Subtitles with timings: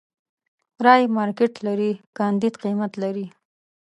[0.85, 3.25] رايې مارکېټ لري، کانديد قيمت لري.